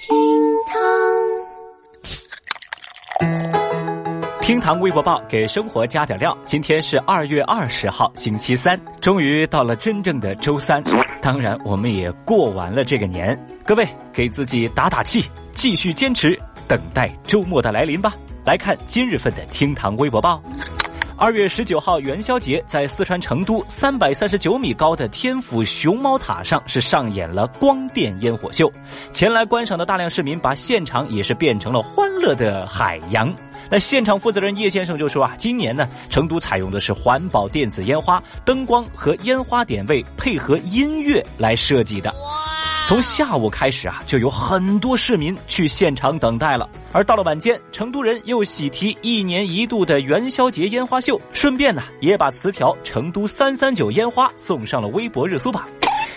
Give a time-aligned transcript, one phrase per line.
[0.00, 0.16] 厅
[0.66, 0.80] 堂，
[4.40, 6.34] 厅堂微博报给生活加点料。
[6.46, 10.82] 今天是二月二十号，星期三，终于到了真正的周三。
[11.20, 13.38] 当然，我们也过完了这个年。
[13.66, 15.22] 各位，给自己打打气，
[15.52, 18.14] 继续坚持，等待周末的来临吧。
[18.46, 20.42] 来看今日份的厅堂微博报。
[21.20, 28.72] 二月十九号元宵节，在四川成都三百三十九米高的天府熊猫塔上是上演了光电烟火秀，
[29.12, 33.30] 前来观赏的大量市民把现场也是变成了欢乐的海洋。
[33.70, 42.10] 那现场负责人叶先生就说啊，今年呢，成都采用的是环保电子烟花，灯光和烟花点位配合音乐来设计的。
[42.90, 46.68] 从下午开始啊，就有很多市民去现场等待了。
[46.90, 55.68] 而到了晚间，成都人又喜提一年一度的元宵节烟花秀，顺便呢也把词条“成都三三九烟花”送上了微博热搜榜。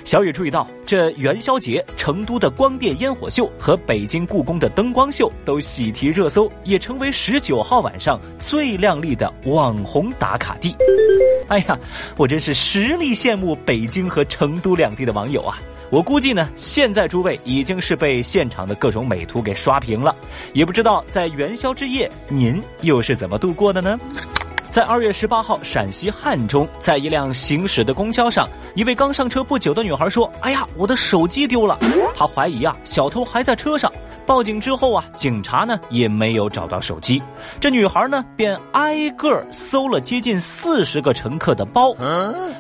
[0.04, 10.76] 小雨注意到，这元宵节成都的光电烟火秀和北京故宫的灯光秀都喜提热搜，也成为十九号晚上最靓丽的网红打卡地。
[11.50, 11.78] 哎呀，
[12.18, 15.62] 我真是实力羡慕北京和成都两地的网友啊！
[15.94, 20.16] 我估计呢，现在诸位已经是被现场的各种美图给刷屏了，
[20.52, 23.96] 也不知道在元宵之夜您又是怎么度过的呢？
[24.72, 31.78] 在二月十八号，陕西汉中，在一辆行驶的公交上，一位刚上车不久的女孩说：“哎呀，我的手机丢了。”
[32.18, 33.92] 她怀疑啊，小偷还在车上。
[34.26, 37.22] 报警之后啊，警察呢也没有找到手机。
[37.60, 41.96] 这女孩呢便挨个搜了接近四十个乘客的包，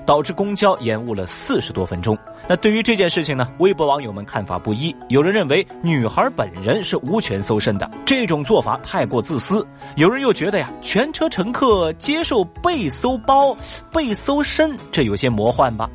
[0.06, 2.16] 导致公交延误了四十多分钟。
[2.48, 4.94] 那对于这件事情呢，微博网友们看法不一。
[5.08, 13.56] 有人认为女孩本人是无权搜身的，这种做法太过自私；有人又觉得呀，全车乘客接受被搜包、
[13.94, 15.90] 被搜身，这有些魔幻吧。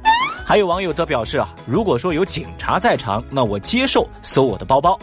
[0.48, 4.98] 还有网友则表示啊，如果说有警察在场，那我接受搜我的包包。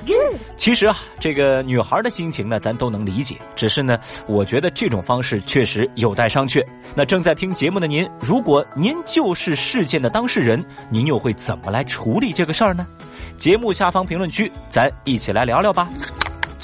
[0.57, 3.38] 其实啊，这个女孩的心情呢，咱都能理解。
[3.55, 6.66] 只是呢，我觉得这种方式确实有待商榷。
[6.95, 12.88] 那正在听节目的您，如果您就是事件的当事人，您又会怎么来处理这个事儿呢？
[13.38, 15.88] 节目下方评论区，咱一起来聊聊吧。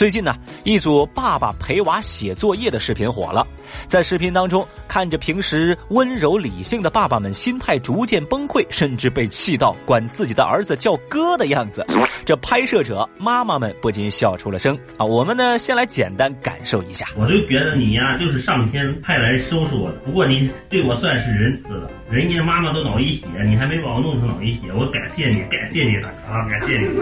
[0.02, 3.46] 最近呢，一组爸爸陪娃写作业的视频火了。
[3.88, 11.86] 在视频当中，看着平时温柔理性的爸爸们，心态逐渐崩溃，甚至被气到管自己的儿子叫哥的样子，
[12.26, 15.06] 这拍摄者妈妈们不禁笑出了声啊！
[15.06, 17.06] 我们呢，先来简单感受一下。
[17.16, 19.98] 我就觉得你呀，就是上天派来收拾我的。
[19.98, 27.00] 不过你对我算是仁慈了，人家妈妈都脑溢血，你还没把我弄成脑溢血，我感谢你，感谢你了啊，感谢你。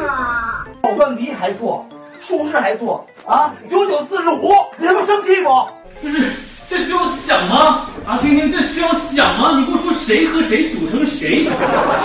[0.84, 1.88] 好问题还错。
[2.30, 3.56] 出事还做啊！
[3.68, 5.50] 九九四十五，你他妈生气不？
[6.00, 6.32] 不是，
[6.68, 7.88] 这需要想吗？
[8.06, 9.58] 啊，听听，这需要想吗？
[9.58, 11.50] 你给我说谁和谁组成谁？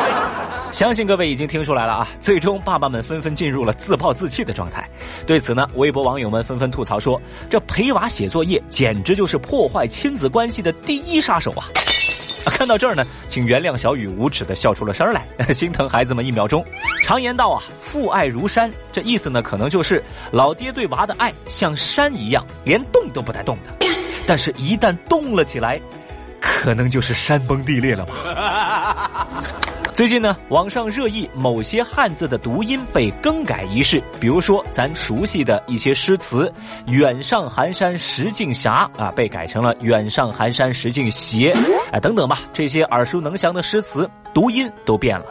[0.73, 2.09] 相信各位已经听出来了啊！
[2.23, 4.89] 最终，爸爸们纷纷进入了自暴自弃的状态。
[5.27, 7.21] 对此呢，微博网友们纷纷吐槽说
[7.51, 11.69] ：“这陪娃写作业，简直就是破坏亲子关系的第一杀手啊！”
[12.51, 16.65] 看到这儿呢，请原谅小雨无耻的笑出了声来，心疼孩子们一秒钟。
[17.03, 23.87] 常言道啊，父爱如山，这意思呢，可能就是老爹对娃的爱像山一样，连动都不带动的。
[24.27, 25.81] 但是，一旦动了起来，
[26.41, 29.29] 可能就是山崩地裂了吧。
[29.95, 36.53] 最近呢，网上热议某些汉字的读音被更改一事，比如说咱熟悉的一些诗词
[36.89, 38.69] “远上寒山石径斜”
[38.99, 41.57] 啊，被改成了“远上寒山石径斜”，
[41.95, 45.27] 哎，等等吧，这些耳熟能详的诗词读音都变了。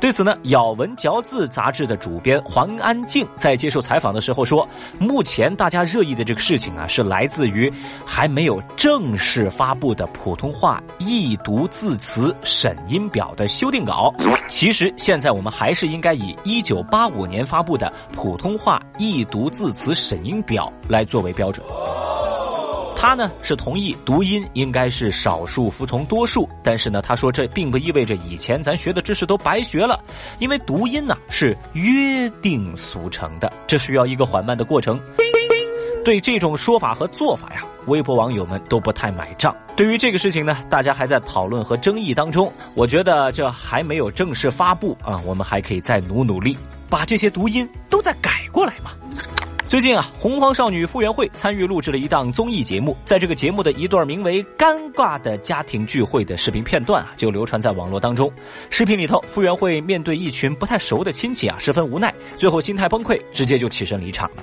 [0.00, 7.72] 对此呢，《咬文嚼字》杂志的主编黄安静在接受采访的时候说：“目前大家热议的这个事情啊，是来自于
[8.04, 14.12] 还没有正式发布的普通话易读字词审音表的修订稿。
[14.48, 21.64] 其实现在我们还是应该以一九八五年发布的普通话易读字词审音表来作为标准。”
[23.02, 29.98] 他呢是同意读音应该是少数服从多数，但是呢，他说这并不意味着以前咱学的知识都白学了，
[30.38, 35.00] 因为读音呢是约定俗成的，这需要一个缓慢的过程。
[36.04, 39.52] 对这种说法和做法呀，微博网友们都不太买账。
[39.74, 42.52] 对于这个事情呢，大家还在讨论和争议当中。
[42.76, 46.56] 我觉得这还没有正式发布啊，我们还可以再努努力，
[46.88, 48.92] 把这些读音都再改过来嘛。
[49.72, 58.30] 最近啊，洪荒少女傅园慧参与录制了一档综艺节目，在这个节目的一段名为“尴尬的家庭聚会”的视频片段啊，就流传在网络当中。
[58.68, 64.42] 视频里头，傅园慧面对一群不太熟的亲戚啊，十分无奈，最后心态崩溃，直接就起身离场了。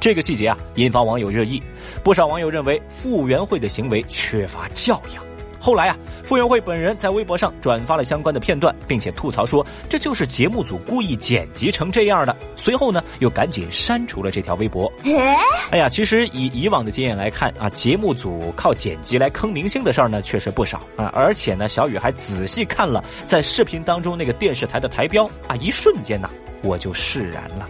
[0.00, 1.62] 这个细节啊，引发网友热议，
[2.02, 5.25] 不少网友认为傅园慧的行为缺乏教养。
[5.66, 12.36] 后来啊，傅园慧本人在微博上转发了相关的片段，并且吐槽说这就是节目组故意剪辑成这样的。
[12.54, 14.88] 随后呢，又赶紧删除了这条微博。
[15.72, 21.10] 哎呀，其实以以往的经验来看啊，节目组靠剪辑来坑明星的事儿呢，确实不少啊。
[21.12, 26.30] 而且呢，小雨还仔细看了在视频当中那个电视台的台标啊，一瞬间呐，
[26.62, 27.68] 我就释然了。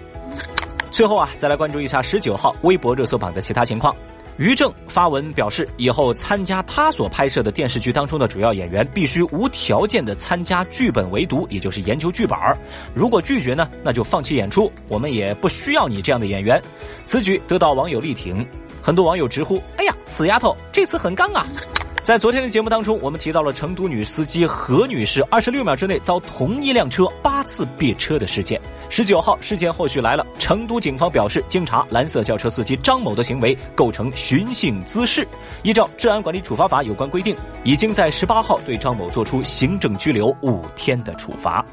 [0.91, 3.97] 最后啊，再来关注一下十九号微博热搜榜的其他情况。
[4.39, 12.39] 于正发文表示，以后参加他所拍摄的电视剧当中的主要演员必须无条件的参加剧本围读，也就是研究剧本
[12.95, 16.61] 如果拒绝呢，那就放弃演出，我们也不需要你这样的演员。
[17.07, 18.47] 此举得到网友力挺，
[18.83, 21.47] 很多网友直呼：“哎呀，死丫头，这次很刚啊！”
[22.07, 28.61] 在昨天的节目当中，我们提到了成都女司机何女士二十六秒之内遭同一辆车八次别车的事件。
[28.89, 35.27] 十九号，事件后续来了，成都警方表示，经查，蓝色轿车司机张某的行为构成寻衅滋事，
[35.65, 41.67] 依照治安管理处罚法有关规定，已经在十八号对张某作出行政拘留五天的处罚。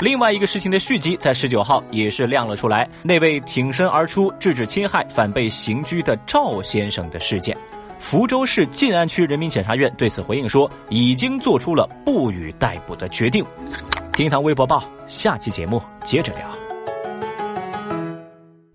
[0.00, 7.56] 另外一个事情的续集在十九号也是亮了出来，那位挺身而出制止侵害、反被刑拘的赵先生的事件。
[8.02, 13.46] 福州市晋安区人民检察院对此回应说，已经做出了不予逮捕的决定。
[14.12, 16.50] 厅堂微博报，下期节目接着聊。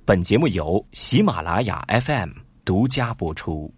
[0.05, 2.29] 本节目由喜马拉雅 FM
[2.63, 3.71] 独家播出。